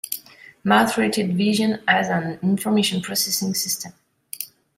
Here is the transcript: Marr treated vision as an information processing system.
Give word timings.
Marr 0.63 0.87
treated 0.91 1.37
vision 1.37 1.83
as 1.87 2.09
an 2.09 2.39
information 2.41 3.03
processing 3.03 3.53
system. 3.53 3.93